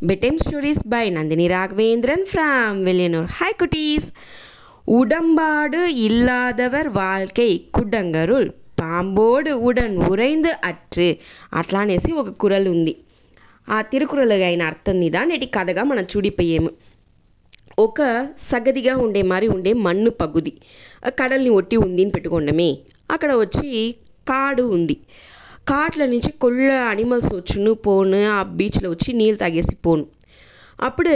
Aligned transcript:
Bedtime 0.00 0.38
stories 0.38 0.78
by 0.82 1.10
Nandini 1.10 1.46
Raghavendran 1.48 2.20
from 2.26 2.84
Villanur. 2.86 3.24
Hi 3.30 3.50
குட்டீஸ் 3.52 4.06
உடம்பாடு 4.98 5.80
இல்லாதவர் 6.04 6.88
வாழ்க்கை 6.92 7.48
కుడ్డంగరుల్ 7.70 8.48
పాంబోడు 8.80 9.52
ఉడన్ 9.68 9.96
ఉరైందు 10.08 10.52
అట్రు 10.64 11.08
అట్లా 11.52 11.80
అనేసి 11.80 12.10
ఒక 12.12 12.30
కురల్ 12.42 12.68
ఉంది 12.68 12.94
ఆ 13.68 13.80
తిరుకురలు 13.82 14.36
అయిన 14.42 14.62
అర్థం 14.62 14.96
మీద 15.00 15.16
నేటి 15.30 15.48
కథగా 15.58 15.82
మనం 15.82 16.06
చూడిపోయాము 16.12 16.70
ఒక 17.78 18.00
సగదిగా 18.50 18.94
ఉండే 18.96 19.22
మరి 19.32 19.48
ఉండే 19.48 19.74
మన్ను 19.86 20.12
పగుది 20.22 20.54
కడల్ని 21.20 21.52
ఒట్టి 21.58 21.78
ఉంది 21.86 22.02
అని 22.04 22.14
పెట్టుకోండమే 22.16 22.70
అక్కడ 23.10 23.30
వచ్చి 23.34 23.68
కాడు 24.26 24.64
ఉంది 24.78 24.96
కాట్ల 25.67 26.05
నుంచి 26.05 26.31
కొల్ల 26.31 26.71
అనిమల్స్ 26.89 27.33
వచ్చును 27.33 27.73
పోను 27.73 28.29
ఆ 28.29 28.43
బీచ్లో 28.43 28.89
వచ్చి 28.89 29.13
నీళ్ళు 29.13 29.39
తాగేసి 29.39 29.75
పోను. 29.75 30.05
అప్పుడు 30.79 31.13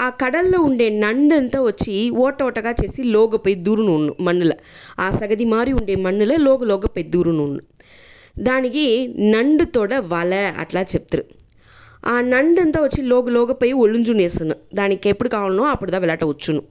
ఆ 0.00 0.10
కడల్లో 0.10 0.60
ఉండే 0.60 0.88
నండంతా 0.88 1.62
వచ్చి 1.62 2.10
ఓట 2.10 2.42
ఓటగా 2.42 2.74
చేసి 2.84 3.02
లోగపోయి 3.04 3.54
దూరును 3.54 3.92
ఉన్ను 3.94 4.12
మన్నుల. 4.20 4.52
ఆ 4.98 5.10
సగది 5.10 5.44
మారి 5.44 5.72
ఉండే 5.72 5.94
మన్నుల 5.96 6.32
లోగ 6.36 6.64
లోగపోయి 6.64 7.04
దూరును 7.04 7.44
ఉన్ను 7.44 7.62
దానికి 8.38 8.84
నండుతోడ 9.32 9.94
వల 9.94 10.34
అట్లా 10.58 10.82
చెప్తారు. 10.82 11.24
ఆ 12.06 12.20
నండంతా 12.20 12.82
వచ్చి 12.82 13.02
లోగ 13.02 13.30
లోగపోయి 13.30 13.72
ఒళ్ళుంజునేస్తును 13.72 14.56
దానికి 14.74 15.08
ఎప్పుడు 15.08 15.28
కావాలనో 15.28 15.64
అప్పుడుదా 15.64 15.98
వెలాట 15.98 16.24
వచ్చును. 16.24 16.62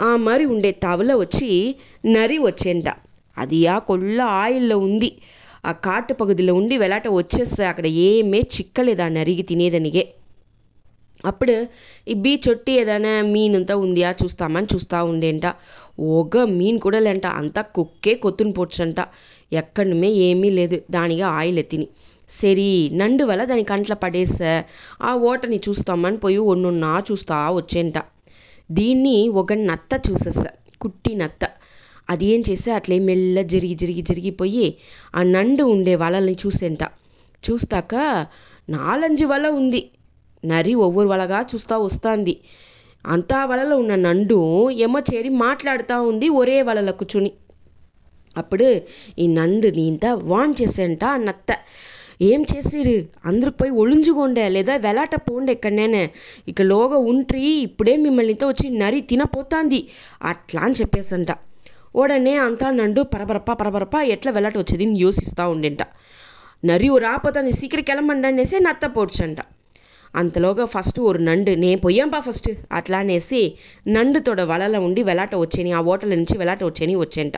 ఆ 0.00 0.16
మరి 0.16 0.44
ఉండే 0.44 0.72
తవల 0.72 1.14
వచ్చి 1.14 1.76
నరి 2.06 2.38
వచ్చేంట. 2.38 2.88
అది 3.36 3.66
ఆ 3.66 3.78
కొల్ల 3.78 4.20
ఆయిల్లో 4.20 4.78
ఉంది. 4.78 5.10
ఆ 5.66 5.72
కాటు 5.86 6.14
పగుదిలో 6.14 6.54
ఉండి 6.54 6.76
వెలాట 6.78 7.08
వచ్చేస్తే 7.08 7.64
అక్కడ 7.66 7.86
ఏమే 8.06 8.40
చిక్కలేదు 8.54 9.02
ఆ 9.02 9.08
నరిగి 9.08 9.42
తినేదనిగే 9.42 10.04
అప్పుడు 11.24 11.54
ఈ 12.08 12.14
బీచ్ 12.14 12.48
ఒట్టి 12.48 12.72
ఏదైనా 12.72 13.22
మీనంతా 13.26 13.74
ఉందా 13.76 14.10
చూస్తామని 14.22 14.68
చూస్తూ 14.74 15.04
ఉండేంట. 15.04 15.46
ఒక 16.18 16.36
మీన్ 16.58 16.78
కూడా 16.78 16.98
లేంట 16.98 17.26
అంతా 17.40 17.62
కుక్కే 17.76 18.14
కొత్తుని 18.14 18.52
పొచ్చంట 18.52 18.98
ఎక్కడమే 19.52 20.10
ఏమీ 20.28 20.50
లేదు 20.50 20.82
దానిగా 20.90 21.28
ఆయిల్ 21.38 21.58
ఎత్తిని. 21.58 21.86
సరి 22.30 22.68
నండు 22.92 23.24
వల్ల 23.24 23.44
దాని 23.44 23.64
కంట్ల 23.64 23.94
పడేసా 23.94 24.52
ఆ 25.02 25.12
ఓటని 25.30 25.60
చూస్తామని 25.68 26.16
పోయి 26.16 26.40
ఒన్నున్నా 26.52 27.02
చూస్తా 27.10 27.36
వచ్చేంట. 27.50 27.98
దీన్ని 28.70 29.16
ఒక 29.40 29.52
నత్త 29.68 30.00
చూసేసా 30.06 30.50
కుట్టి 30.80 31.14
నత్త. 31.14 31.42
అది 32.08 32.26
ఏం 32.26 32.40
చేస్తే 32.50 32.70
అట్లే 32.72 32.98
మెల్ల 32.98 33.42
జరిగి 33.42 33.74
జరిగి 33.74 34.02
జరిగిపోయి 34.02 34.66
ఆ 35.14 35.22
నండు 35.34 35.64
ఉండే 35.64 35.94
వలల్ని 35.94 36.36
చూసేంట 36.46 36.82
చూస్తాక 37.44 37.94
నాలంజు 38.68 39.26
వల 39.26 39.46
ఉంది. 39.60 39.80
నరి 40.42 40.74
ఒవ్వొరు 40.74 41.08
వలగా 41.08 41.46
చూస్తా 41.54 41.76
వస్తాంది. 41.78 42.34
అంతా 43.04 43.44
వలలో 43.44 43.74
ఉన్న 43.76 43.94
నండు 43.96 44.38
ఎమ్మ 44.86 44.96
చేరి 45.10 45.28
మాట్లాడుతూ 45.28 46.02
ఉంది 46.02 46.28
ఒరే 46.40 46.62
వలలో 46.62 46.92
కూర్చుని. 46.92 47.30
అప్పుడు 48.36 48.68
ఈ 49.18 49.26
నండుని 49.26 49.82
ఇంత 49.86 50.06
వాన్ 50.22 50.54
చేసేంట 50.62 51.04
నత్త. 51.18 51.50
ఏం 52.22 52.46
చేసిరు? 52.52 52.96
అందరూ 53.24 53.50
పోయి 53.50 53.70
ఒళుంజుకోండే 53.70 54.48
లేదా 54.48 54.76
వెలాట 54.76 55.14
పోండి 55.28 55.52
ఎక్కడనే 55.52 56.02
ఇక 56.48 56.62
లోగా 56.62 56.96
ఉంట్రి 57.10 57.44
ఇప్పుడే 57.66 57.96
మిమ్మల్నితో 57.96 58.46
వచ్చి 58.48 58.70
నరి 58.82 59.00
తినపోతాంది. 59.00 59.80
అట్లా 60.22 60.62
అని 60.62 60.74
చెప్పేసంట. 60.74 61.30
ఓడనే 61.96 62.32
అంతా 62.36 62.68
నండు 62.70 63.02
పరపరప 63.12 63.50
ಪರಬರಪ್ಪ 63.60 63.96
ఎట్లా 64.14 64.30
వెళ్ళట 64.32 64.56
వచ్చేది 64.58 64.86
యోసిస్తూ 65.02 65.44
ఉండింట. 65.50 65.82
నరియు 66.62 66.94
రాపోతుంది 66.98 67.52
సీక్రెట్ 67.52 67.88
కెలమండి 67.90 68.26
అనేసి 68.30 68.56
నత్త 68.66 68.86
పోడ్చంట. 68.96 69.38
అంతలోగా 70.14 70.64
ఫస్ట్ 70.64 70.98
ఒక 71.00 71.16
నండు 71.28 71.52
నే 71.62 71.70
పొయ్యాంపా 71.76 72.20
ఫస్ట్ 72.20 72.48
అట్లా 72.72 72.98
అనేసి 72.98 73.40
నండుతోడ 73.88 74.40
వలల 74.50 74.76
ఉండి 74.86 75.02
వెలాట 75.02 75.34
వచ్చేని 75.34 75.72
ఆ 75.72 75.80
ఓటల 75.92 76.12
నుంచి 76.14 76.36
వెలాట 76.38 76.62
వచ్చేని 76.64 76.96
వచ్చేంట. 76.96 77.34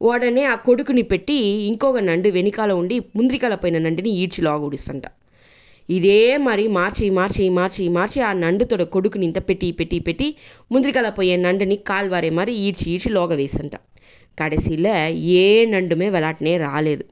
ఓడనే 0.00 0.44
ఆ 0.44 0.54
కొడుకుని 0.66 1.02
పెట్టి 1.02 1.38
ఇంకొక 1.70 1.98
నండు 2.00 2.28
వెనుకాల 2.28 2.72
ఉండి 2.72 2.98
ముంద్రికాల 3.16 3.54
పోయిన 3.54 3.78
నండిని 3.78 4.10
ఈడ్చి 4.22 4.42
లాగుడిస్తంట 4.42 5.06
ఇదే 5.88 6.18
మరి 6.38 6.64
మార్చి 6.68 7.06
మార్చి 7.10 7.44
మార్చి 7.50 7.88
మార్చి 7.88 8.18
ఆ 8.20 8.32
నండుతోడ 8.42 8.82
కొడుకుని 8.94 9.24
ఇంత 9.26 9.38
పెట్టి 9.48 9.72
పెట్టి 9.72 9.98
పెట్టి 10.00 10.28
ముంద్రికాల 10.72 11.08
పోయే 11.08 11.36
నండుని 11.36 11.76
కాల్వారే 11.90 12.30
మరి 12.30 12.52
ఈడ్చి 12.66 12.86
ఈడ్చి 12.92 13.10
లోగ 13.10 13.34
వేసంట 13.34 13.74
కడసిల 14.39 14.87
ఏ 15.17 15.65
నండుమే 15.65 16.09
వెలాటనే 16.09 16.57
రాలేదు 16.57 17.05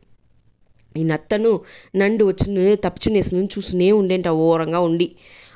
ఈ 0.95 1.03
నత్తను 1.03 1.61
నండు 1.95 2.25
వచ్చి 2.25 2.75
తప్పుచునేసి 2.75 3.35
చూస్తూనే 3.35 3.91
ఉండేంట 3.91 4.27
ఓరంగా 4.27 4.79
ఉండి 4.79 5.11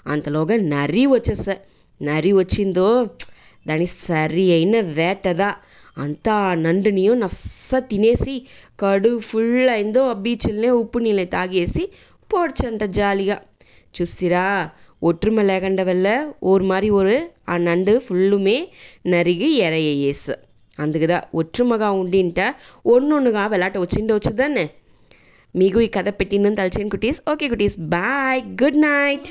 అంతలోగా 0.07 0.55
నరి 0.55 1.05
వచ్చేసా 1.05 1.55
నరి 2.01 2.33
వచ్చిందో 2.33 3.05
దాని 3.67 3.85
సరి 3.85 4.51
అయిన 4.51 4.79
వేటదా 4.81 5.55
అంతా 5.97 6.55
నండుని 6.55 7.09
నస్స 7.09 7.75
తినేసి 7.75 8.47
కడు 8.79 9.19
ఫుల్ 9.19 9.69
అయిందో 9.69 10.09
ఆ 10.09 10.13
బీచ్లనే 10.13 10.69
ఉప్పు 10.69 10.99
నీళ్ళని 10.99 11.25
తాగేసి 11.25 11.89
పోడ్చంట 12.31 12.83
జాలిగా 12.83 13.41
చూసిరా 13.95 14.71
ஒற்றுமை 15.03 15.43
లేకుండా 15.43 15.83
వల్ల 15.83 16.33
ஒரு 16.43 16.63
மாதிரி 16.63 16.89
ஒரு 16.89 17.29
ఆ 17.49 17.57
నండు 17.57 17.99
ఫుల్లుమే 17.99 18.67
నరిగి 19.07 19.57
ఎరయ్యేసు 19.59 20.35
అందుకదా 20.78 21.22
ఒற்றுమగా 21.34 21.90
ఉండింట 21.90 22.54
ఒన్నొన్నుగా 22.86 23.46
వెలాట 23.46 23.78
వచ్చిండే 23.78 24.14
వచ్చుదాన్నే 24.14 24.70
మీకు 25.56 25.80
ఈ 25.80 25.86
కథ 25.86 26.08
పెట్టిందని 26.08 26.56
తలచేయండి 26.56 26.90
కుటీస్. 26.90 27.22
ఓకే 27.32 27.48
కుటీస్. 27.48 27.78
బాయ్. 27.78 28.42
Good 28.64 28.78
night. 28.78 29.28